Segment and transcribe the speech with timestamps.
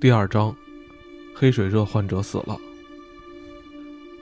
[0.00, 0.56] 第二章，
[1.34, 2.56] 黑水热患者死了。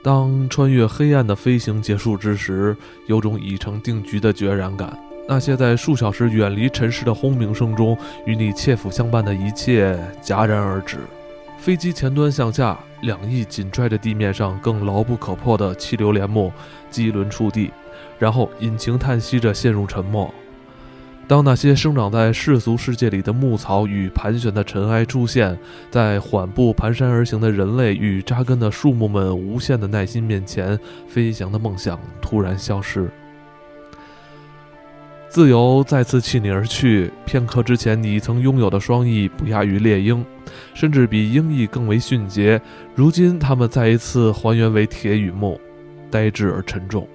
[0.03, 2.75] 当穿越黑暗的飞行结束之时，
[3.07, 4.99] 有种已成定局的决然感。
[5.25, 10.97] 那些在数小时远离尘世的轰鸣声中与你切肤相伴的一切戛然而止。
[11.57, 16.51] 飞机前端向下，两翼紧拽着地面上更牢不可破的气流帘幕，
[16.91, 17.71] 机轮触地，
[18.17, 20.33] 然后引擎叹息着陷入沉默。
[21.29, 25.55] 当那些生长在世俗世界里的牧草与盘旋的尘埃出现
[25.91, 30.75] 在缓步蹒跚而行的人类与扎根的树木们无限的耐心面前，
[31.07, 33.07] 飞翔的梦想突然消失，
[35.29, 37.11] 自由再次弃你而去。
[37.27, 40.25] 片刻之前，你曾拥有的双翼不亚于猎鹰，
[40.73, 42.59] 甚至比鹰翼更为迅捷。
[42.95, 45.61] 如今，它们再一次还原为铁与木，
[46.09, 47.07] 呆滞而沉重。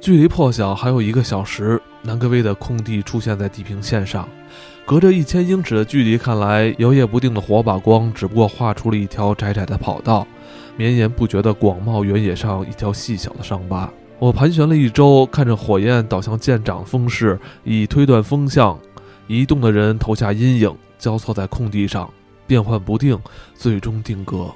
[0.00, 1.82] 距离破晓还有一个小时。
[2.02, 4.28] 南格威的空地出现在地平线上，
[4.86, 10.26] 隔着一千英尺的距离看来，摇曳不定的火把光只不过画出了一条窄窄的跑道，
[10.76, 13.92] 绵延不绝的广袤原野上一条细小的伤疤。
[14.18, 18.78] 我盘旋了一周，看着火焰导向舰长风势，以推断风向，
[19.26, 22.08] 移动的人投下阴影，交错在空地上，
[22.46, 23.18] 变幻不定，
[23.54, 24.46] 最终定格。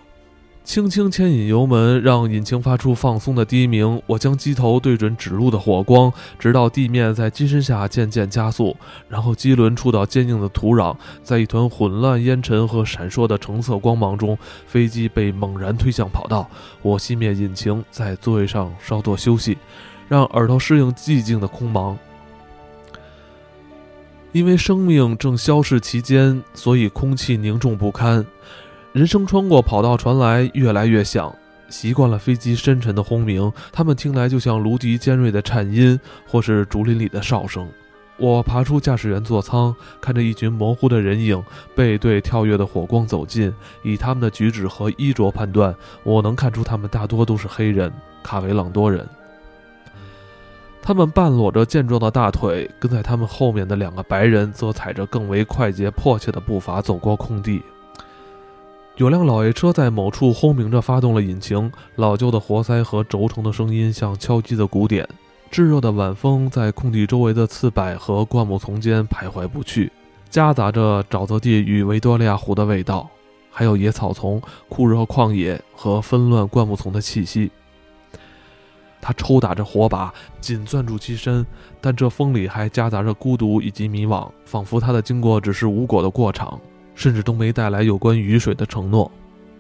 [0.64, 4.00] 轻轻牵引油门，让引擎发出放松的低鸣。
[4.06, 8.74] 我将机头对准指路的火光，直到地面在机身下渐渐加速，
[9.08, 16.48] 然后机轮触到坚硬的土壤，在一团混乱烟尘和闪烁的橙色光芒中，飞机被猛然推向跑道。
[16.80, 19.58] 我熄灭引擎，在座位上稍作休息，
[20.08, 21.96] 让耳朵适应寂静的空茫。
[24.30, 28.24] 因为生命正消逝其间，所以空气凝重不堪。
[28.92, 31.34] 人声穿过跑道传来，越来越响。
[31.70, 37.66] 习惯了飞机深沉的轰鸣，他们听来就像芦笛尖锐的颤音，或是竹林里的哨声。
[38.18, 41.42] 我爬出驾驶员座舱，看着一群模糊的人影
[41.74, 43.50] 背对跳跃的火光走近。
[43.82, 47.90] 以他们的举止和衣着判断，我能看出他们大多都是黑人——
[48.22, 49.08] 卡维朗多人。
[50.82, 57.62] 他们半裸着健壮的大腿，跟在他们后面的两个白人则踩着更为快捷迫切的步伐走过空地。
[58.96, 65.08] 有辆老爷车在某处轰鸣着发动了引擎，老旧的活塞和轴承的声音像敲击的鼓点。
[65.50, 69.90] 炙热的晚风在空地周围的刺柏和灌木丛间徘徊不去，
[70.28, 73.08] 夹杂着沼泽地与维多利亚湖的味道，
[73.50, 77.50] 还有野草丛、酷热旷野和纷乱灌木丛的气息。
[79.00, 81.44] 他抽打着火把，紧攥住机身，
[81.80, 86.60] 但这风里还夹杂着孤独以及迷惘，仿佛他的经过只是无果的过场。
[86.94, 89.10] 甚至都没带来有关雨水的承诺。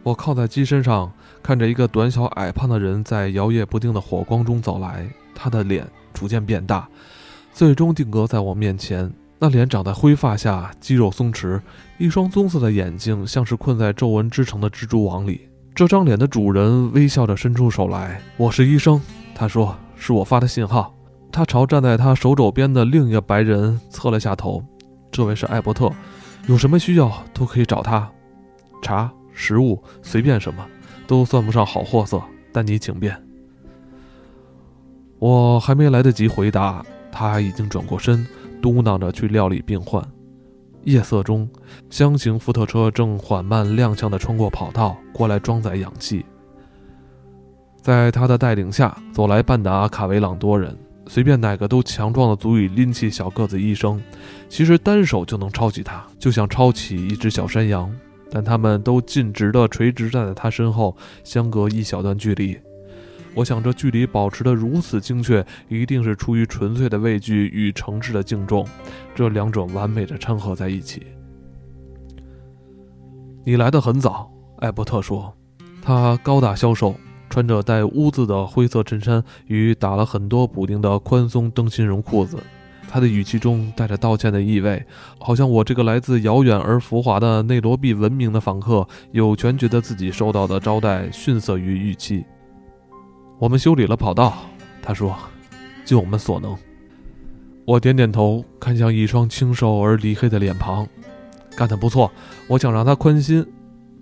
[0.02, 1.12] 我靠在机身上，
[1.42, 5.08] 看着一个短小矮胖的人在摇曳不定的火光中走来。
[5.34, 6.88] 他的脸逐渐变大，
[7.52, 9.12] 最终定格在我面前。
[9.38, 11.60] 那脸长在灰发下，肌肉松弛，
[11.98, 15.48] 一双棕色的眼睛像是困在皱纹织成的蜘蛛网里。
[15.74, 19.00] 这张脸的主人微笑着伸出手来：“我是医生。”
[19.34, 20.94] 他说：“是我发的信号。”
[21.32, 24.62] 他朝站在他手肘边的另一个白人侧了下头
[25.10, 25.90] ：“这位是艾伯特。”
[26.46, 28.10] 有什么需要都可以找他，
[28.82, 30.66] 茶、食物，随便什么，
[31.06, 32.20] 都算不上好货色。
[32.52, 33.16] 但你请便。
[35.18, 38.26] 我还没来得及回答，他已经转过身，
[38.60, 40.06] 嘟囔着去料理病患。
[40.84, 41.48] 夜色中，
[41.88, 46.26] 箱型福特车正缓慢踉跄地穿过跑道，过来装载氧气。
[47.80, 50.76] 在他的带领下，走来半打卡维朗多人。
[51.06, 54.02] 随便哪个都强壮的足以拎起小个子医生，
[54.48, 57.92] 其实单手就能抄起他，就像抄起一只小山羊。
[58.30, 62.58] 但他们都尽职的垂直站在他身后，相隔一小段距离。
[63.34, 68.66] 我想，这距离保持得如此精确，一定是出于纯粹的畏惧与诚挚的敬重，
[69.14, 71.06] 这两者完美的掺合在一起。
[73.44, 74.30] 你来得很早，
[74.60, 75.34] 艾伯特说，
[75.82, 76.94] 他高大消瘦。
[77.32, 82.36] 穿着带污渍的灰色衬衫与打了很多补丁的宽松灯芯绒裤子，
[82.86, 84.84] 他的语气中带着道歉的意味，
[85.18, 92.22] 好像我这个来自遥远而浮华的内罗毕文明的访客有权觉得自己受到的招待逊色于预期。
[93.38, 94.34] 我们修理了跑道，
[94.82, 95.16] 他说，
[95.86, 96.54] 尽我们所能。
[97.64, 100.86] 我点点头，看向一双清瘦而黧黑的脸庞，
[101.56, 102.12] 干得不错。
[102.46, 103.42] 我想让他宽心，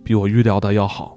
[0.03, 1.17] 比我预料的要好。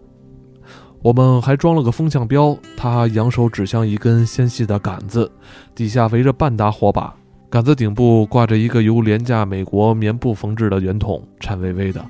[1.04, 5.30] 我们还装了个风向标，他扬手指向一根纤细的杆子，
[5.76, 7.14] 底下围着半打火把，
[7.50, 12.04] 杆子顶部挂着一个由廉价美国棉布缝制的圆筒，颤巍巍的。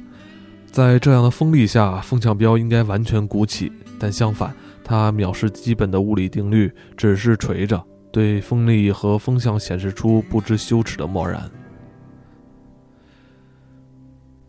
[0.71, 4.53] 在这样的风力下，风向标应该完全鼓起，但相反，
[4.83, 11.49] 它藐视基本的物理定律，只是垂着，对风力和风向显示出不知羞耻的漠然。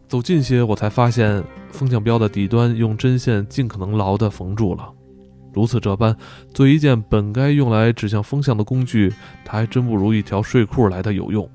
[0.07, 1.43] 走近些，我才发现
[1.75, 4.89] 风向标的底端用针线尽可能牢地缝住了。
[5.53, 6.17] 如此这般，
[6.53, 9.13] 做一件本该用来指向风向的工具，
[9.45, 11.49] 它还真不如一条睡裤来的有用。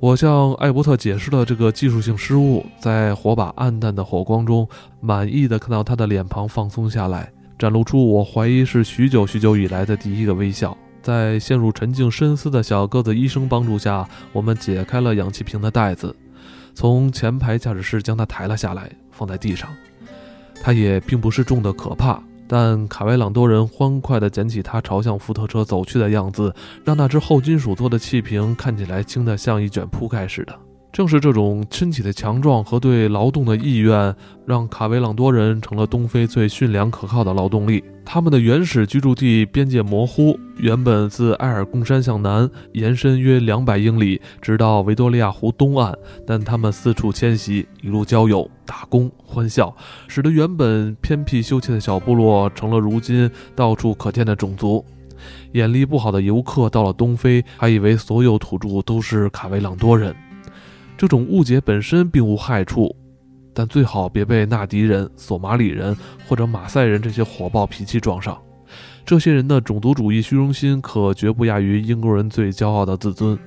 [0.00, 4.68] 我向艾伯特解释了这个技术性失误，在火把暗淡的火光中，
[5.00, 10.76] 满意的看到他的脸庞放松下来，展露出我怀疑是许久许久以来的第一个微笑。
[11.02, 16.14] 在陷入沉静深思的小个子医生帮助下，我们解开了氧气瓶的袋子，
[16.74, 19.68] 从前排驾驶室将他抬了下来，放在地上。
[20.62, 26.54] 他也并不是重的可怕，但卡维朗多人欢快地捡起他，朝向福特车走去的样子，
[26.84, 30.58] 让那只厚金属做的气瓶看起来轻得像一卷铺盖似的。
[30.94, 34.14] 正是这种身体的强壮和对劳动的意愿，
[34.46, 37.82] 让卡维朗多人成了东非最驯良可靠的劳动力。
[38.04, 45.92] 他们的原始居住地边界模糊，原本自埃尔贡山向南延伸约两百英里，直到维多利亚湖东岸。
[46.24, 49.74] 但他们四处迁徙，一路交友、打工、欢笑，
[50.06, 54.84] 使得原本偏僻羞怯的小部落成了如今到处可见的种族。
[55.54, 60.14] 眼力不好的游客到了东非，还以为所有土著都是卡维朗多人。
[61.04, 62.96] 这种误解本身并无害处，
[63.52, 65.94] 但最好别被纳迪人、索马里人
[66.26, 68.40] 或者马赛人这些火爆脾气撞上。
[69.04, 73.38] 这些人的种族主义虚荣心可绝不亚于英国人最骄傲的自尊。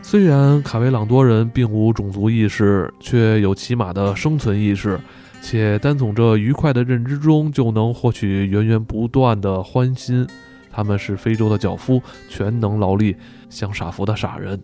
[0.00, 4.98] 虽然卡维朗多人并无种族意识，却有起码的生存意识，
[5.42, 10.26] 且单从这愉快的认知中就能获取源源不断的欢心。
[10.70, 13.14] 他们是非洲的脚夫，全能劳力，
[13.50, 14.58] 像傻福的傻人。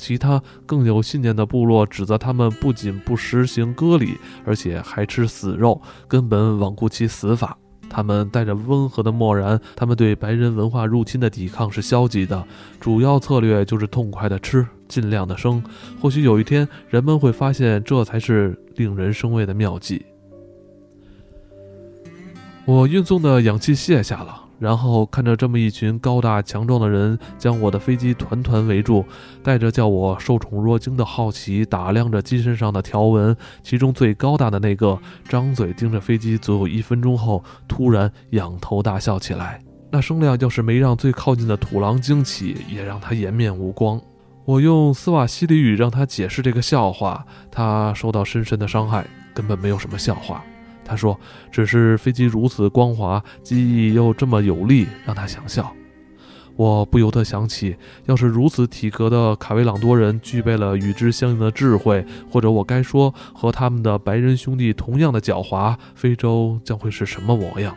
[0.00, 4.16] 其他更有信念的部落指责他们不仅不实行割礼，
[4.46, 7.56] 而且还吃死肉，根本罔顾其死法。
[7.92, 12.42] 他们带着温和的漠然，他们对白人文化入侵的抵抗是消极的，
[12.80, 15.62] 主要策略就是痛快的吃，尽量的生。
[16.00, 20.06] 或许有一天，人们会发现这才是令人生畏的妙计。
[22.64, 24.44] 我运送的氧气卸下了。
[24.60, 29.04] 然后看着这么一群高大强壮的人将我的飞机团团围住，
[29.42, 34.96] 带着叫我受宠若惊的好奇打量着机身上的条纹，其中最高大的那个
[35.26, 39.60] 张嘴盯着飞机，足有一分钟后，突然仰头大笑起来。
[39.90, 44.00] 那声量要是没让最靠近的土狼惊起，也让他颜面无光。
[44.44, 50.44] 我用斯瓦西里语让他解释这个笑话，他受到深深的伤害，根本没有什么笑话。
[50.90, 51.16] 他说
[51.52, 55.72] ：“只是飞机如此光滑，机翼又这么有力，让他想笑。”
[56.56, 57.76] 我不由得想起，
[58.06, 67.72] 要是如此体格的卡维朗多人具备了与之相应的智慧，或者我该说和他们的白人兄弟同样的狡猾，非洲将会是什么模样？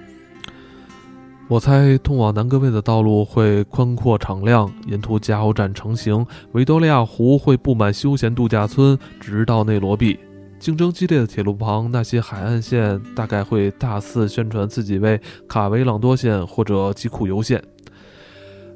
[1.47, 10.17] 我猜，通往南戈卫的道路会宽阔敞亮，沿途加油站成型，维多利亚湖会布满休闲度假村，直到内罗毕。
[10.63, 17.61] 竞争激烈的铁路旁，那些海岸线大概会大肆宣传自己为卡维朗多线或者吉库尤线。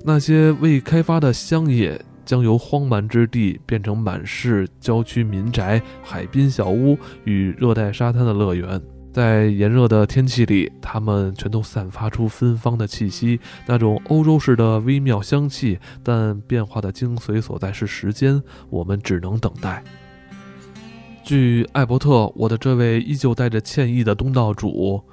[0.04, 8.81] 那些未开发的乡野将由荒蛮之地变成满是郊区民宅、海滨小屋与热带沙滩的乐园。
[9.13, 15.80] 在炎热的天气里，它们全都散发出芬芳的气息，那种欧洲式的微妙香气。
[16.04, 19.81] 但变化的精髓所在是时间，我们只能等待。
[21.27, 25.04] 据艾伯特，我的这位依旧带着歉意的东道主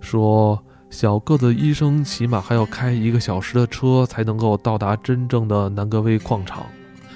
[0.00, 6.64] 说，小个子医生起码还要开一个小时的车才能够到达真正的南格威矿场。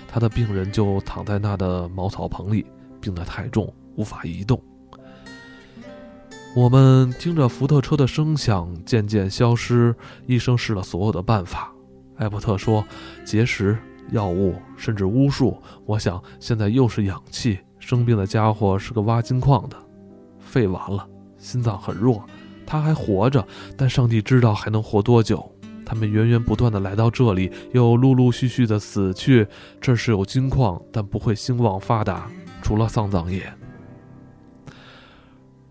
[0.09, 2.67] 他的病人就躺在那的茅草棚里，
[3.01, 4.61] 病得太重，无法移动。
[6.57, 9.95] 我们听着福特车的声响渐渐消失，
[10.27, 11.73] 医生试了所有的办法。
[12.17, 12.85] 艾伯特说
[13.25, 13.79] ：“结石、
[14.11, 15.57] 药物，甚至巫术。
[15.87, 19.77] 我想，现在又是氧气。”生病的家伙是个挖金矿的，
[20.39, 22.23] 肺完了，心脏很弱，
[22.67, 23.43] 他还活着，
[23.79, 25.51] 但上帝知道还能活多久。
[25.87, 29.47] 他们源源不断的来到这里，又陆陆续续的死去。
[29.81, 32.31] 这是有金矿，但不会兴旺发达，
[32.61, 33.51] 除了丧葬业。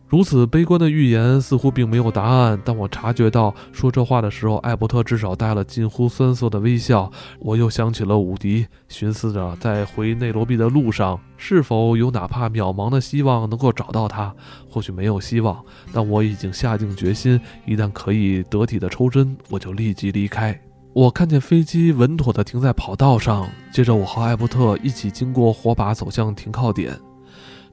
[0.09, 2.57] 如此悲观的预言似乎并没有答案。
[2.63, 7.11] 当我察觉到说这话的时候，艾伯特至少带了近乎酸涩的微笑。
[7.39, 14.33] 我又想起了伍迪，寻思着在回内罗毕的路上是否有哪怕渺茫的希望能够找到他。
[14.69, 15.61] 或许没有希望，
[15.91, 20.57] 但我已经下定决心，一旦可以得体的抽身，我就立即离开。
[20.93, 26.97] 我看见飞机稳妥地停在跑道上，接着我和艾伯特一起经过火把，走向停靠点。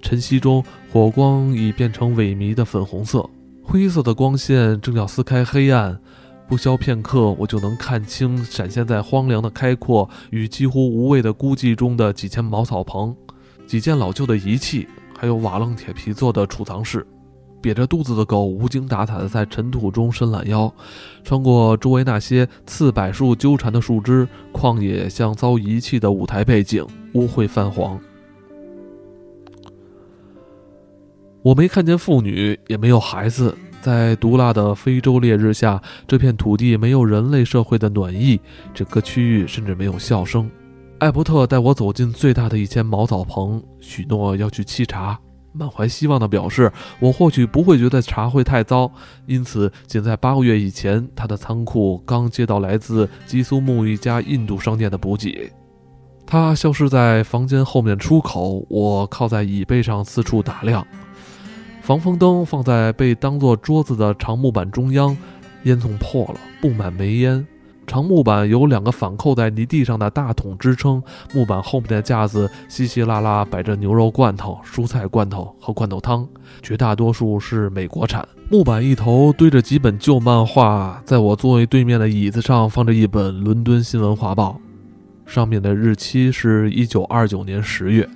[0.04, 3.26] 晨曦中，火光已变成萎靡的粉红色，
[3.62, 5.98] 灰色的光线正要撕开黑暗。
[6.46, 13.16] 不消片刻，我就能看清闪现在荒凉的开阔与几乎无谓的孤寂中的几间茅草棚。
[13.66, 14.86] 几件老旧的仪器，
[15.18, 17.04] 还有瓦楞铁皮做的储藏室。
[17.62, 20.70] 瘪着肚子的狗无精打采地在尘土中伸懒腰，
[21.24, 27.98] 穿过周围那些刺柏树纠缠的树枝，旷野像遭遗弃的舞台背景，污秽泛黄。
[31.44, 33.54] 我没看见妇女，也没有孩子。
[33.82, 38.40] 在毒辣的非洲烈日下，这片土地没有人类社会的暖意，
[38.72, 40.50] 整个区域甚至没有笑声。
[41.00, 45.20] 艾伯特带我走进最大的一间茅草棚，许诺要去沏茶。
[45.52, 48.90] 满怀希望地表示，我或许不会觉得茶会太糟，
[49.26, 55.52] 因此仅在八个月以前，他的仓库刚接到来自吉苏木一家印度商店的补给。
[56.26, 60.82] 他消失在房间后面出口，我靠在椅背上四处打量。
[61.84, 65.14] 防风灯放在被当作桌子的长木板中央，
[65.64, 67.46] 烟囱破了，布满煤烟。
[67.86, 71.02] 长木板有两个反扣在泥地上的大桶支撑，
[71.34, 76.26] 木板后面的架子稀稀拉拉摆着牛肉罐头、蔬菜罐头和罐头汤，
[76.62, 78.26] 绝大多数是美国产。
[78.48, 84.58] 木板一头堆着几本旧漫画，在我座位对面的椅子上放着一本《伦敦新闻画报》，
[85.30, 88.08] 上面的日期是一九二九年十月。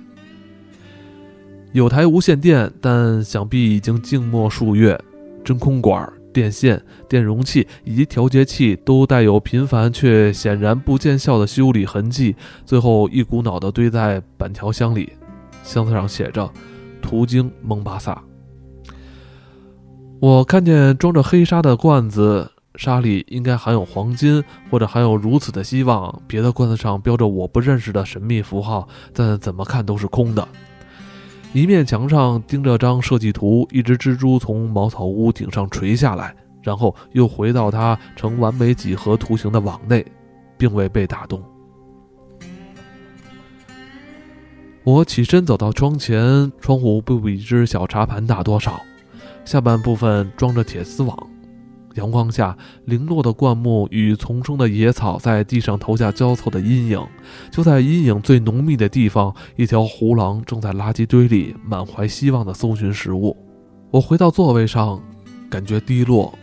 [1.71, 4.99] 有台无线电，但想必已经静默数月。
[5.43, 6.11] 真空管。
[6.31, 15.11] 电线、电容器以及调节器都带有频繁却显然不见效的修理痕迹，最后一股脑地堆在板条箱里。
[15.63, 16.47] 箱子上写着
[17.01, 18.21] “途经蒙巴萨”。
[20.21, 26.21] 我看见装着黑沙的罐子，沙里应该含有黄金，或者含有如此的希望。
[26.27, 30.47] 别的罐子上标着我不认识的神秘符号，但怎么看都是空的。
[31.51, 40.05] 一面墙上钉着张设计图，一只蜘蛛从茅草屋顶上垂下来，然后又回到它呈完美几何图形的网内，
[40.57, 41.43] 并未被打动。
[44.83, 48.79] 我起身走到窗前，窗户不比一只小茶盘大多少，
[49.43, 51.17] 下半部分装着铁丝网。
[51.99, 56.99] 阳光下，零落的灌木与丛生的野草在地上投下交错的阴影。
[57.51, 63.35] 就在阴影最浓密的地方，一条胡狼正在垃圾堆里满怀希望地搜寻食物。
[63.91, 65.01] 我回到座位上，
[65.49, 66.33] 感觉低落，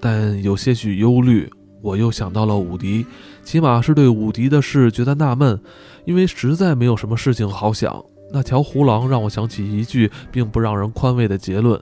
[0.00, 1.50] 但有些许忧虑。
[1.82, 3.06] 我又想到了伍迪，
[3.44, 5.60] 起码是对伍迪的事觉得纳闷，
[6.04, 8.04] 因为实在没有什么事情好想。
[8.32, 11.80] 那条胡狼让我想起一句并不让人宽慰的结论。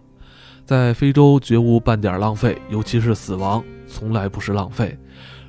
[0.64, 4.98] 在非洲绝无半点浪费，尤其是死亡，从来不是浪费。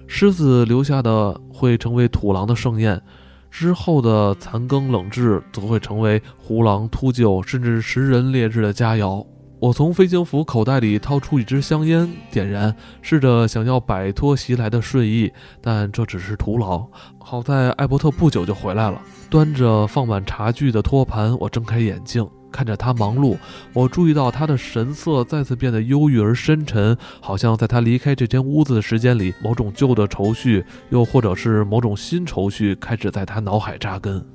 [0.07, 3.01] 狮子留下的会成为土狼的盛宴，
[3.49, 9.25] 之后的残羹冷炙则会成为胡狼秃鹫甚至食人猎日的佳肴。
[9.57, 15.31] 我从飞行服口袋里掏出一支香烟，点燃，试着想要摆脱袭来的睡意，
[15.61, 16.85] 但这只是徒劳。
[17.17, 22.27] 好在艾伯特不久就回来了，端着放满茶具的托盘，我睁开眼睛。
[22.55, 23.37] 看着他忙碌，
[23.73, 34.25] 我注意到他的神色再次变得忧郁而深沉，好像在他离开这间屋子的时间里，某种旧的愁绪，又或者是某种新愁绪，开始在他脑海扎根。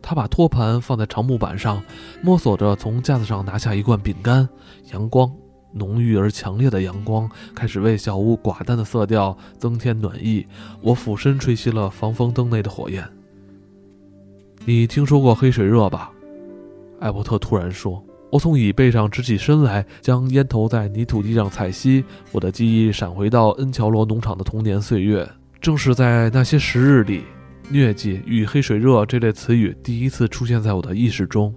[0.00, 1.82] 他把托盘放在长木板上，
[2.22, 4.48] 摸索着从架子上拿下一罐饼干。
[4.94, 5.30] 阳光，
[5.74, 10.46] 浓郁而强烈的阳光，开始为小屋寡淡的色调增添暖意。
[10.80, 13.06] 我俯身吹熄了防风灯内的火焰。
[14.64, 16.10] 你听说过黑水热吧？
[17.00, 22.04] 艾伯特突然说：“我从椅背上直起身来，将烟头在泥土地上踩熄。
[22.30, 25.28] 我的记忆闪回到恩乔罗农场的童年岁月，
[25.60, 27.22] 正是在那些时日里，
[27.72, 31.54] 疟疾与黑水热这类词语第一次出现在我的意识中。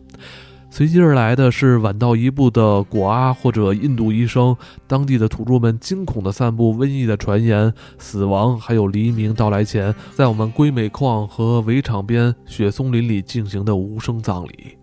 [0.70, 4.56] 随即而来的是晚到一步的果阿或者印度医生，
[4.88, 14.78] 当地的土著们惊恐地散布瘟疫的传言，死亡，还有黎明到来前，在我们硅镁矿和围场边雪松林里进行的无声葬礼。”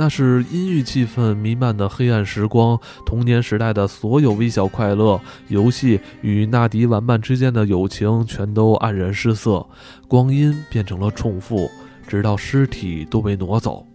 [0.00, 9.66] 那是阴郁气氛弥漫的黑暗时光，童年时代的所有微小快乐、游戏与纳迪玩伴之间的友情全都黯然失色，
[10.08, 11.70] 光阴变成了重复，
[12.08, 13.86] 直到尸体都被挪走，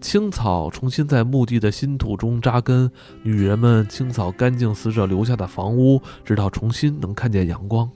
[0.00, 2.88] 青草重新在墓地的新土中扎根，
[3.24, 7.90] 女人们清扫干净死者留下的房屋，直到重新能看见阳光。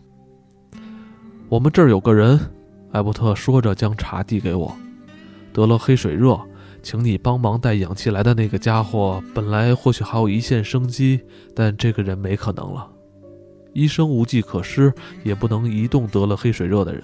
[1.49, 2.37] 我们这儿有个人，
[2.90, 4.76] 艾伯特说着，将茶递给我，
[5.52, 6.37] 得了黑水热。
[6.85, 11.23] 请你帮忙带氧气来的那个家伙，本来或许还有一线生机，
[11.57, 12.88] 但这个人没可能了。
[13.73, 14.93] 医生无计可施，
[15.25, 17.03] 也不能移动得了黑水热的人。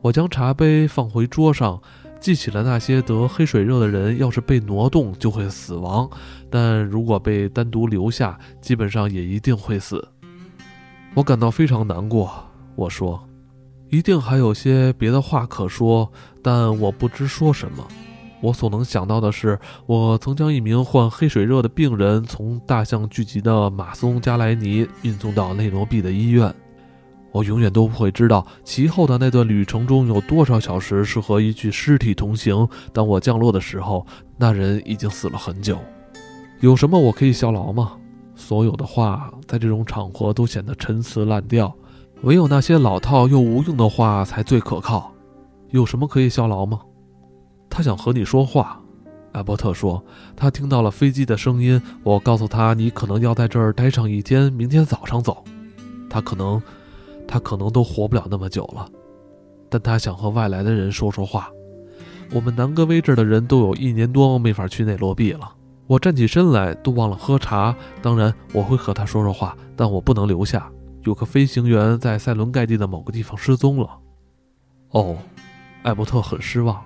[0.00, 1.80] 我将茶杯放回桌上，
[2.18, 6.10] 记起了那些得黑水热的人，要是被挪动就会死亡，
[6.48, 10.08] 但如果被单独留下，基本上也一定会死。
[11.14, 12.32] 我感到非常难过。
[12.74, 13.22] 我说。
[13.90, 16.10] 一定还有些别的话可说，
[16.40, 17.86] 但我不知说什么。
[18.40, 26.54] 我所能想到的是，我曾将一名患黑水热的病人从大象聚集的马松加莱尼运送到内罗毕的医院。
[27.32, 32.66] 我永远都不会知道，其后的那段旅程中有多少小时是和一具尸体同行。
[32.92, 34.04] 当我降落的时候，
[34.36, 35.78] 那人已经死了很久。
[36.60, 37.92] 有什么我可以效劳吗？
[38.34, 41.72] 所有的话在这种场合都显得陈词滥调，
[42.22, 45.12] 唯有那些老套又无用的话才最可靠。
[45.68, 46.80] 有什么可以效劳吗？
[47.70, 48.78] 他想和你说话，
[49.32, 50.04] 艾伯特说。
[50.36, 51.80] 他听到了飞机的声音。
[52.02, 55.42] 我告诉他，你可能要在这儿待上一天，明天早上走。
[56.10, 56.60] 他可能。
[57.32, 58.88] 他可能都活不了那么久了，
[59.68, 61.48] 但他想和外来的人说说话。
[62.32, 65.48] 我们南格威这儿的人都有一年多没法去内罗毕了。
[65.86, 67.72] 我站起身来，都忘了喝茶。
[68.02, 70.68] 当然，我会和他说说话，但我不能留下。
[71.04, 73.88] 有个飞行员在塞伦盖蒂的某个地方失踪了。
[74.90, 75.16] 哦，
[75.84, 76.82] 艾伯特很失望。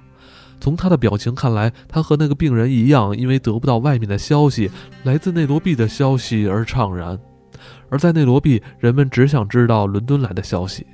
[0.64, 4.70] 从他的表情看来，他和那个病人一样，因为得不到外面的消息，
[5.02, 7.20] 来自内罗毕的消息而怅然。
[7.90, 10.86] 而在内罗毕，人们只想知道伦敦来的消息。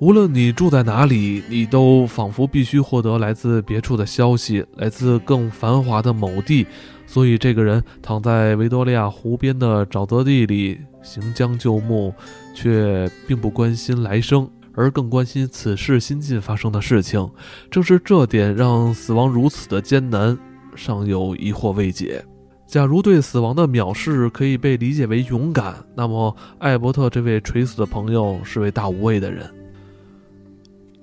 [0.00, 6.66] 无论你住在哪里，你都仿佛必须获得来自别处的消息，来自更繁华的某地。
[7.06, 12.12] 所以，这个人躺在维多利亚湖边的沼泽地里，行将就木，
[12.54, 17.28] 却并不关心来生，而更关心此事新近发生的事情。
[17.70, 20.38] 正是这点让死亡如此的艰难，
[20.74, 22.24] 尚有疑惑未解。
[22.66, 29.48] 假如对死亡的藐视可以被理解为勇敢，那么艾伯特这位垂死的朋友是位大无畏的人。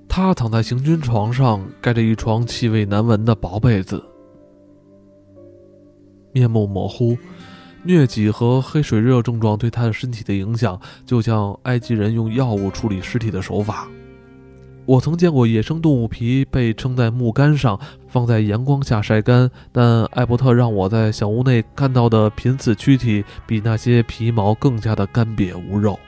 [0.08, 4.02] 他躺在行军床上，盖着一床气味难闻的薄被子，
[6.32, 7.16] 面目模糊。
[7.84, 13.88] 疟疾和黑水热症状对他的身体的影响，就像埃及人用药物处理尸体的手法。
[14.84, 25.98] 我曾见过野生动物皮被撑在木杆上，放在阳光下晒干，但艾伯特让我在小屋内看到的濒死躯体比那些皮毛更加的干瘪无肉。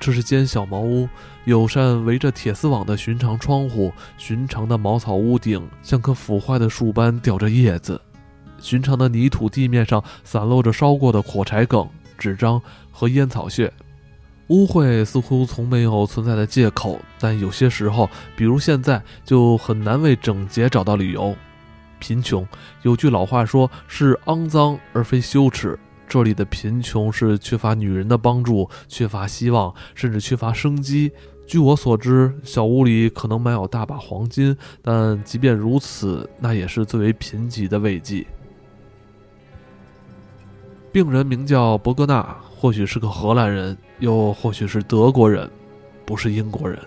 [0.00, 1.08] 这是间小茅屋，
[1.44, 8.00] 有扇围着铁丝网的寻常窗户，寻常的茅草屋顶像棵腐坏的树般吊着叶子，
[8.58, 11.88] 寻常的泥土地面上散落着烧过的火柴梗、
[12.18, 13.72] 纸张和烟草屑。
[14.48, 21.34] 污秽似乎从没有存在的借口，但有些时候，比如现在，就很难为整洁找到理由。
[21.98, 22.46] 贫穷，
[22.82, 25.76] 有句老话说是肮脏而非羞耻。
[26.06, 31.10] 这里的贫穷是缺乏女人的帮助，缺乏希望，甚至缺乏生机。
[31.48, 38.24] 据我所知，小屋里可能埋有大把黄金，但即便如此，那也是最为贫瘠的慰藉。
[40.96, 42.26] 病人名叫伯格纳，
[42.58, 45.46] 或许是个荷兰人，又或许是德国人，
[46.06, 46.78] 不是英国人。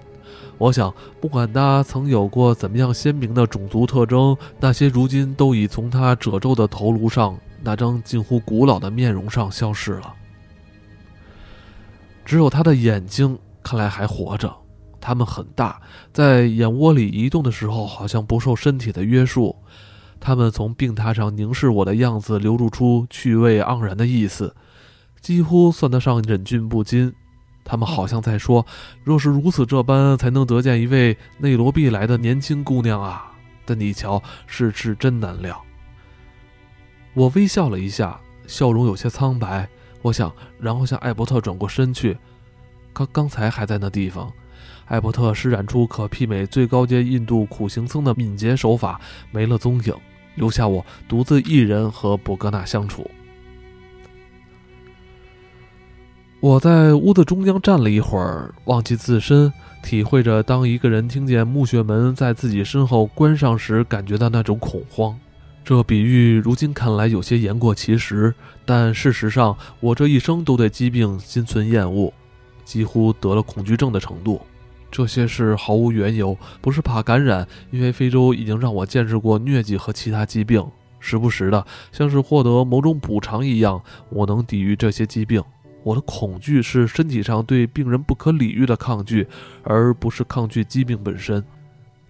[0.57, 0.91] 我想，
[1.21, 10.11] 不管他曾有过怎么样鲜明的种族特征，那些如今都已从他褶皱的头颅上、那张近乎古老的面容上消失了。
[12.25, 14.51] 只有他的眼睛看来还活着，
[14.99, 15.79] 它们很大，
[16.11, 19.55] 在眼窝里移动的时候，好像不受身体的约束。
[20.19, 24.55] 他们从病榻上凝视我的样子，流露出趣味盎然的意思，
[25.21, 27.13] 几乎算得上忍俊不禁。
[27.63, 28.65] 他们好像在说
[29.03, 33.31] ：“若是如此这般，才能得见一位内罗毕来的年轻姑娘啊！”
[33.63, 35.63] 但你瞧，世事真难料。
[37.13, 39.69] 我微笑了一下，笑容有些苍白。
[40.01, 42.17] 我想，然后向艾伯特转过身去。
[42.91, 44.31] 刚刚才还在那地方。
[44.89, 48.99] 艾伯特施展出可媲美最高阶印度苦行僧的敏捷手法，
[49.31, 49.93] 没了踪影。
[50.35, 53.09] 留下我独自一人和博格纳相处。
[56.39, 59.51] 我在屋子中央站了一会儿，忘记自身，
[59.83, 65.19] 体会着当一个人听见墓穴门在自己身后关上时感觉到那种恐慌。
[65.65, 68.33] 这比喻如今看来有些言过其实，
[68.65, 72.13] 但事实上，我这一生都对疾病心存厌恶，
[72.63, 74.41] 几乎得了恐惧症的程度。
[74.91, 80.65] 这些事毫无缘由，不是怕感染，因为非洲已经让我见识过疟疾和其他疾病。
[80.99, 85.41] 时不时的，像是获得某种补偿一样，我能抵御这些疾病。
[85.81, 89.25] 我的恐惧是身体上对病人不可理喻的抗拒，
[89.63, 91.41] 而不是抗拒疾病本身。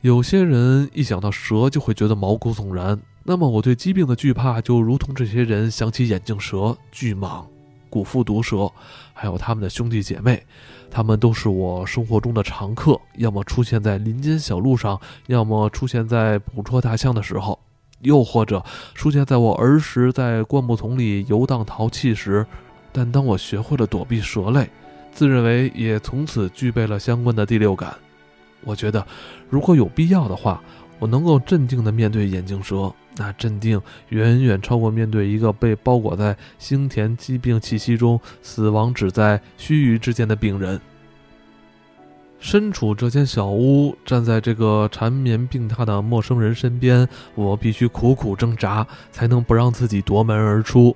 [0.02, 7.46] 有些人一想到蛇就会觉得毛骨悚然，那么我对疾病的惧怕就如同这些人想起眼镜蛇、巨蟒。
[7.89, 8.71] 古腹毒蛇，
[9.13, 10.45] 还有他们的兄弟姐妹，
[10.89, 17.60] 他们都是我生活中的常客，要么出现在林间小路上，要么出现在捕捉大象的时候，
[18.02, 22.45] 又或者出现在我儿时在灌木丛里游荡淘气时。
[22.91, 24.67] 但当我学会了躲避蛇类，
[25.12, 27.93] 自认为也从此具备了相关的第六感。
[28.62, 29.06] 我觉得，
[29.47, 30.62] 如果有必要的话，
[30.99, 40.79] 我能够镇定地面对眼镜蛇，那镇定远远超过面对一个被包裹在腥甜疾病气息中、死亡只在须臾之间的病人。
[42.41, 50.95] 身处这间小屋，站在这个缠绵病榻的陌生人身边，我必须苦苦挣扎，才能不让自己夺门而出。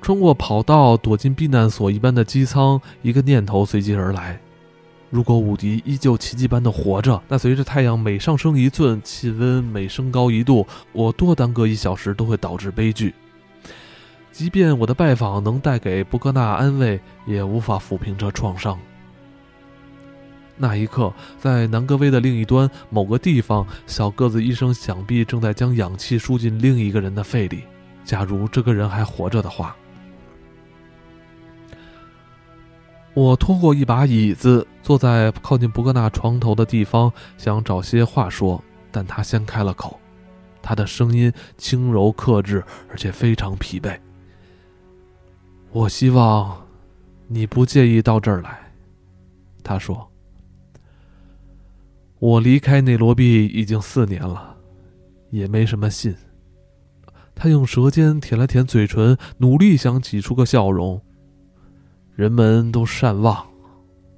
[0.00, 4.40] 穿过跑道，躲进避难所一般的机舱，一个念头随即而来：
[5.14, 13.14] 如果伍迪依旧奇迹般的活着，那随着太阳每上升一寸，气温每升高一度，我多耽搁一小时都会导致悲剧。
[14.32, 18.76] 即便我的拜访能带给布格纳安慰，也无法抚平这创伤。
[20.56, 27.62] 那一刻，在南格威的另一端某个地方，小个子医生想必正在将氧气输进另一个人的肺里。
[28.04, 29.76] 假如这个人还活着的话，
[33.14, 38.62] 我拖过一把椅子，坐在靠近伯格纳床头的地方，想找些话说。
[38.90, 39.98] 但他先开了口，
[40.62, 43.98] 他的声音轻柔克制，而且非常疲惫。
[45.72, 46.64] 我希望
[47.26, 48.72] 你不介意到这儿来，
[49.62, 50.08] 他说。
[52.20, 54.56] 我离开内罗毕已经四年了，
[55.30, 56.14] 也没什么信。
[57.34, 61.02] 他用舌尖舔了舔嘴唇，努力想挤出个笑容。
[62.14, 63.44] 人们都善忘，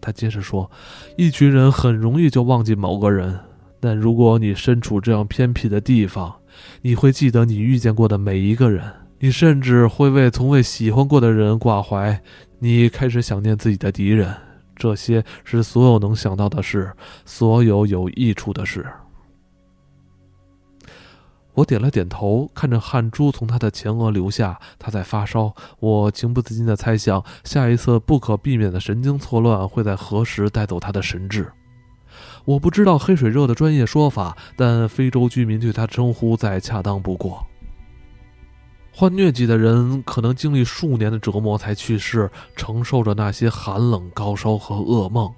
[0.00, 0.70] 他接着说
[1.16, 3.38] ：“一群人很容易就忘记某个人，
[3.80, 6.34] 但如果你身处这样偏僻的地方，
[6.82, 8.84] 你会记得你遇见过的每一个人。
[9.18, 12.20] 你甚至会为从未喜欢过的人挂怀。
[12.58, 14.34] 你开始想念自己的敌人。”
[14.76, 16.92] 这些是所有能想到的事，
[17.24, 18.84] 所有有益处的事。
[21.56, 25.54] 我点了点头，看着汗珠从他的前额流下，他在发烧。
[25.80, 31.50] 我情不自禁地猜想，下一次不可避免的神经错乱会在何时带走他的神智。
[32.44, 37.44] 我不知道黑水热的专业说法，但非洲居民对他称呼再恰当不过。
[38.92, 45.32] 患疟疾的人可能经历数年的折磨才去世，承受着那些寒冷、高烧和噩梦。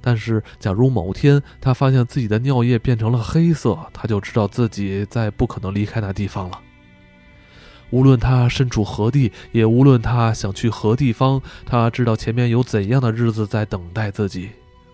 [0.00, 6.60] 但是，假如某天他发现自己的尿液变成了黑色，他就知道自己再不可能离开那地方了。
[7.90, 14.48] 无论他身处何地，也无论他想去何地方，他知道前面有怎样的日子在等待自己：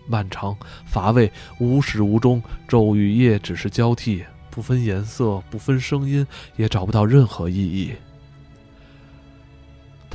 [0.08, 7.92] 漫长、乏味、无始无终，昼与夜只是交替，不分颜色，不分声音，也找不到任何意义。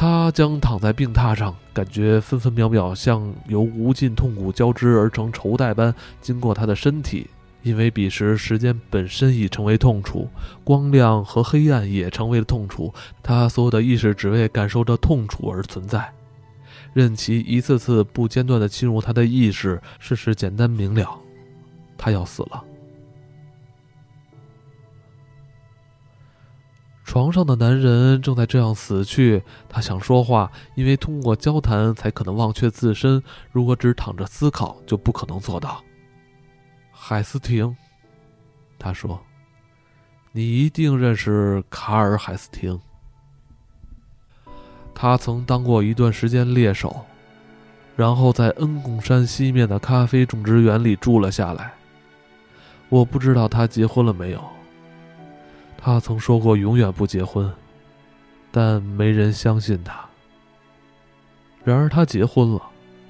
[0.03, 7.29] 他将躺在病榻上，感觉分分秒秒像由无尽痛苦交织而成绸带般经过他的身体，
[7.61, 10.27] 因为彼时时间本身已成为痛楚，
[10.61, 12.93] 光亮和黑暗也成为了痛楚。
[13.21, 16.11] 他所有的意识只为感受着痛楚而存在，
[16.91, 19.81] 任其一次次不间断地侵入他的意识。
[19.99, 21.17] 事实简单明了，
[21.97, 22.61] 他要死了。
[27.13, 29.43] 床上的男人正在这样死去。
[29.69, 33.21] 他想说话，因为通过交谈才可能忘却自身。
[33.51, 35.79] 如果只躺着思考，就不可能做到。
[36.91, 37.77] 海斯廷，
[38.79, 39.21] 他说
[40.33, 42.81] ：“你一定认识卡尔·海斯廷。
[44.95, 47.05] 他曾当过一段时间猎手，
[47.95, 51.75] 然后在恩贡山西面的咖啡种植园里住了下来。
[52.89, 54.43] 我不知道他结婚了没有。”
[55.85, 57.51] 他曾说过永远不结婚，
[58.51, 59.99] 但没人相信他。
[61.65, 62.61] 然而他结婚了。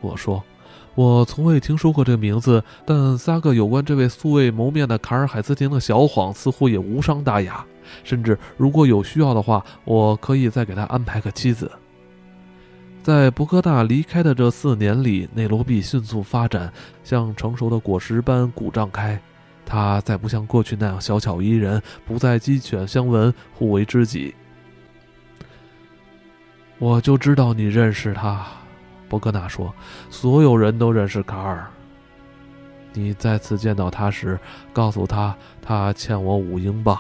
[0.02, 0.44] 我说，
[0.96, 7.64] 我从未听说过这名字，但撒个有关这位素未谋面的卡尔·海斯廷的小谎似乎也无伤大雅。
[8.04, 11.72] 甚至如果有需要的话，我可以再给他安排个妻子。
[13.04, 19.22] 在伯克大离开的这四年里，内罗毕迅速发展，像成熟的果实般鼓胀开。
[19.66, 24.34] 他再不像过去那样小巧依人，不再鸡犬相闻，互为知己。
[26.80, 28.46] 我就知道你认识他，
[29.08, 29.74] 伯格纳说。
[30.10, 31.66] 所有人都认识卡尔。
[32.92, 34.38] 你再次见到他时，
[34.72, 37.00] 告诉他他欠我五英镑。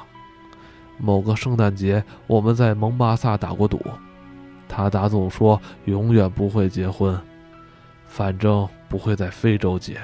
[0.97, 3.79] 某个圣诞节，我们在蒙巴萨打过赌，
[4.69, 7.19] 他打赌说永远不会结婚，
[8.05, 9.99] 反正不会在非洲结。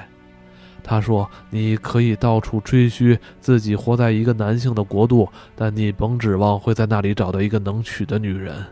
[0.82, 8.64] 他说：“你可以到处吹嘘自己活在一个男性的国度，但你甭指望会在那里找到一个能娶的女人。”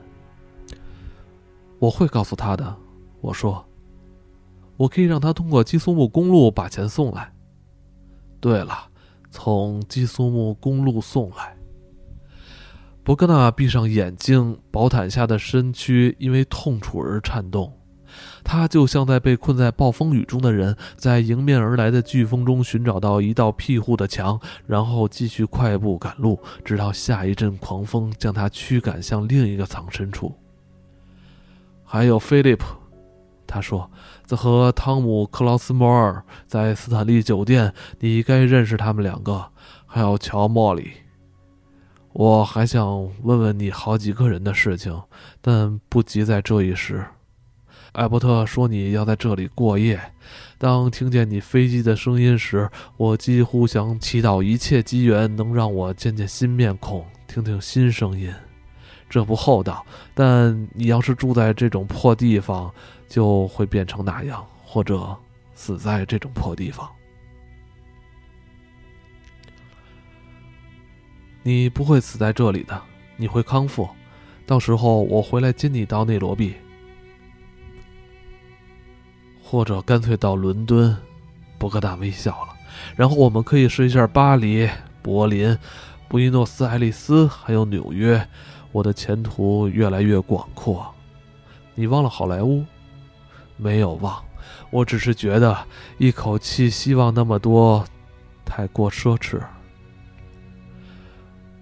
[1.78, 2.76] 我会告诉他的。
[3.20, 3.64] 我说
[4.76, 7.32] ：“我可以让他通过基苏木公路把钱送来。”
[8.40, 8.88] 对了，
[9.30, 11.56] 从基苏木公路送来。
[13.04, 17.72] 伯格纳闭上眼睛，薄毯下的身躯因为痛楚而颤动。
[18.42, 30.34] 他就像在被困在暴风雨中的人，在迎面而来的飓风中寻找到一道庇护的墙，然后继续快步赶路，直到下一阵狂风将他驱赶向另一个藏身处。
[31.84, 32.66] 还有菲利普，
[33.46, 33.90] 他说
[34.26, 39.50] ：“在和汤姆·克劳斯摩尔在斯坦利酒店，你该认识他们两个。
[39.86, 40.92] 还有乔·莫里。
[42.12, 42.86] 我还想
[43.22, 45.00] 问问你好几个人的事情，
[45.40, 47.02] 但不急在这一时。”
[47.92, 50.00] 艾伯特说：“你要在这里过夜。”
[50.58, 58.32] 当听见你飞机的声音时，我几乎想祈祷一切机缘能让我见见新面孔，听听新声音。
[59.08, 62.70] 这不厚道，但你要是住在这种破地方，
[63.08, 65.16] 就会变成那样，或者
[65.54, 66.86] 死在这种破地方。
[71.42, 72.78] 你不会死在这里的，
[73.16, 73.88] 你会康复。
[74.44, 76.54] 到时候我回来接你到内罗毕。
[79.50, 80.94] 或者干脆到伦敦，
[81.56, 82.48] 博格达微笑了。
[82.94, 84.68] 然后我们可以试一下巴黎、
[85.00, 85.56] 柏林、
[86.06, 88.28] 布宜诺斯艾利斯，还有纽约。
[88.72, 90.86] 我的前途越来越广阔。
[91.74, 92.62] 你忘了好莱坞？
[93.56, 94.22] 没有忘，
[94.68, 95.56] 我只是觉得
[95.96, 97.82] 一口气希望那么多，
[98.44, 99.40] 太过奢侈。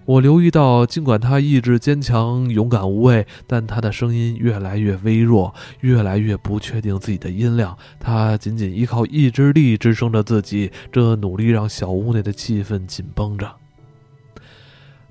[0.07, 7.77] 我留意到，尽管他意志坚强、勇敢无畏，但他的声音越来越微弱，越来越不确定自己的音量。
[7.99, 13.53] 他仅仅依靠意志力支撑着自己，这努力让小屋内的气氛紧绷着。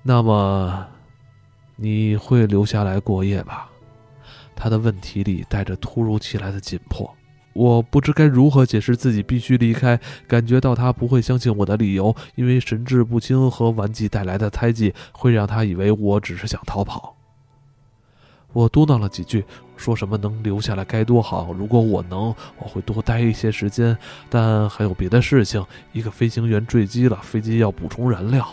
[0.02, 0.86] 那么，
[1.76, 3.70] 你会留下来过夜吧？
[4.54, 7.14] 他的问题里带着突如其来的紧迫。
[7.56, 17.16] 我不知该如何解释自己必须离开，感觉到他不会相信我的理由，因为神志不清和顽疾带来的猜忌会让他以为我只是想逃跑。
[18.52, 19.44] 我嘟囔了几句，
[19.76, 23.96] 说什么能留下来该多好，如果我能，我会多待一些时间，
[24.30, 25.64] 但还有别的事情。
[25.92, 28.46] 一个飞行员坠机了，飞机要补充燃料。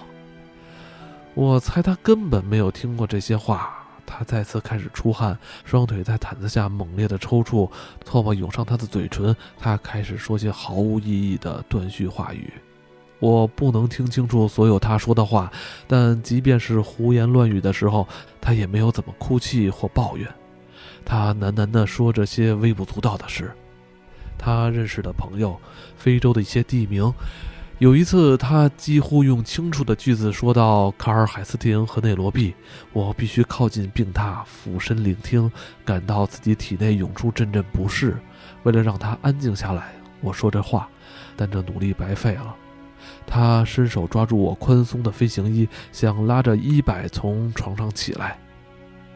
[1.33, 3.82] 我猜他根本没有听过这些话。
[4.05, 7.69] 他再次开始出汗，双腿在毯子下猛烈的抽搐，
[8.05, 9.35] 唾沫涌上他的嘴唇。
[9.59, 12.51] 他开始说些毫无意义的断续话语。
[13.19, 15.51] 我不能听清楚所有他说的话，
[15.87, 18.07] 但即便是胡言乱语的时候，
[18.41, 20.27] 他也没有怎么哭泣或抱怨。
[21.05, 23.51] 他喃喃地说着些微不足道的事，
[24.37, 25.57] 他认识的朋友，
[25.95, 27.11] 非洲的一些地名。
[27.83, 32.53] 有一次，他几乎用清楚的句子说到卡尔海斯廷和内罗毕。
[32.93, 35.51] 我必须靠近病榻，俯身聆听，
[35.83, 38.17] 感到自己体内涌出阵阵不适。
[38.63, 39.91] 为了让他安静下来，
[40.21, 40.87] 我说这话，
[41.35, 42.55] 但这努力白费了。
[43.27, 48.39] 他伸手抓住我宽松的飞行衣，想拉着衣摆从床上起来。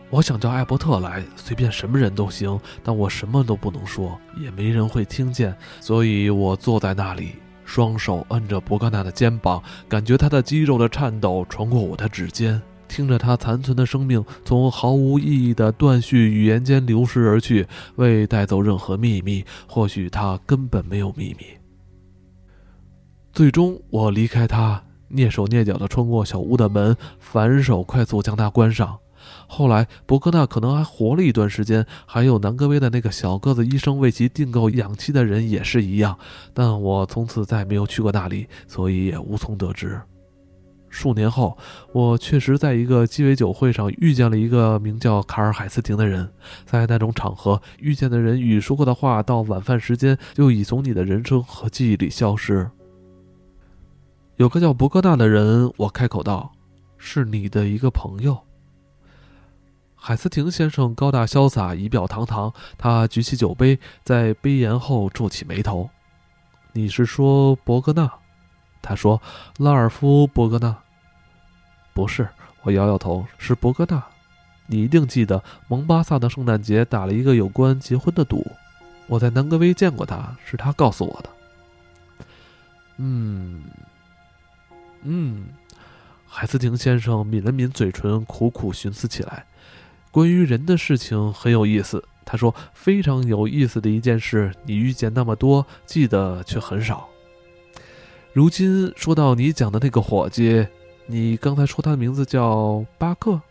[0.09, 7.37] 我想叫艾伯特来，随便什么人都行，但我什么都不能说，也没人会听见，所以我坐在那里。
[7.67, 19.43] 双手摁着伯格纳的肩膀，感觉他的肌肉的颤抖传过我的指尖，听着他残存的生命从毫无意义的断续语言间流失而去，未带走任何秘密。
[19.67, 21.45] 或许他根本没有秘密。
[23.33, 28.97] 最终，我离开他，蹑手蹑脚地穿过小屋的门，反手快速将它关上。
[29.47, 36.17] 后来，伯克纳可能还活了一段时间，还有南格威的那个小个子医生为其订购氧气的人也是一样。
[36.53, 39.99] 但我从此再也没有去过那里，所以也无从得知。
[40.89, 41.55] 数年后，
[41.91, 46.27] 我确实在一个鸡尾酒会上遇见了一个名叫卡尔海斯廷的人。
[46.65, 52.69] 在那种场合遇见的人与说过的话，到晚饭时间就已从你的人生和记忆里消失。
[54.37, 56.53] 有个叫伯格纳的人，我开口道
[56.97, 58.37] ：“是你的一个朋友。”
[60.07, 62.53] 海斯廷先生高大潇洒，仪表堂堂。
[62.77, 65.89] 他举起酒杯，在杯沿后皱起眉头。
[66.71, 68.09] “你是说伯格纳？”
[68.81, 69.21] 他说
[69.59, 70.77] ，“拉尔夫·伯格纳。”
[71.93, 72.25] 不是，
[72.61, 74.01] 我摇摇头，是伯格纳。
[74.67, 78.49] 你一定记得，蒙巴萨的圣诞节打了一个有关结婚的赌。
[79.07, 81.29] 我在南格威见过他，是他告诉我的。
[82.95, 83.61] 嗯，
[85.01, 85.47] 嗯，
[86.25, 89.45] 海斯廷先生抿了抿嘴唇，苦苦寻思起来。
[90.11, 97.07] 关于人的事情很有意思，他说非常有意思的一件事，你遇见那么多，记得却很少。
[98.33, 100.67] 如今说到你讲的那个伙计，
[101.05, 103.41] 你刚才说他的名字叫巴克。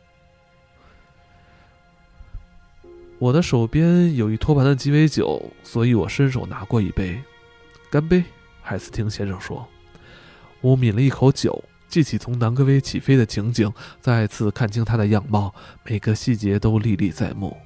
[3.18, 7.22] 我的手边有一托盘的鸡尾酒，所以我伸手拿过一杯，
[7.90, 8.22] 干杯，
[8.60, 9.66] 海斯汀先生说。
[10.60, 11.62] 我抿了一口酒。
[11.88, 17.56] 记起从南格威起飞的情景，再次看清他的样貌，每个细节都历历在目。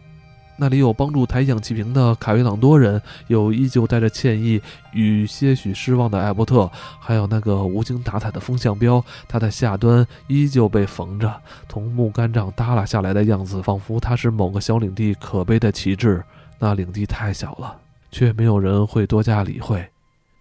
[0.57, 4.61] 那里有帮助抬氧气瓶的卡维朗多人，有依旧带着歉意
[4.93, 16.23] 与些许失望的艾伯特，还有那个无精打采的风向标，它的下端依旧被缝着，从木杆上耷拉下来的样子，仿佛它是某个小领地可悲的旗帜。
[16.59, 17.79] 那领地太小了，
[18.13, 19.90] 却没有人会多加理会。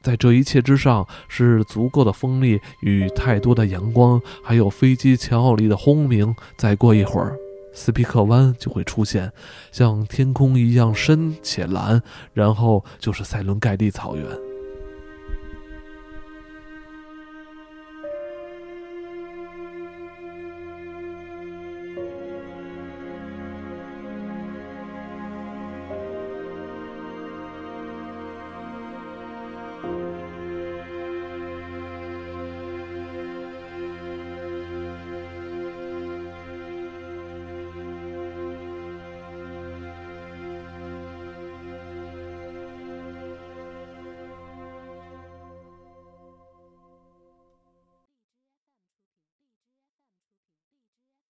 [0.01, 6.35] 在这一切之上，是足够的风力与太多的阳光，还有飞机强有力的轰鸣。
[6.57, 7.37] 再过一会儿。
[7.71, 9.31] 斯皮克湾就会出现，
[9.71, 12.01] 像天空一样深且蓝，
[12.33, 14.48] 然后就是塞伦盖蒂草原。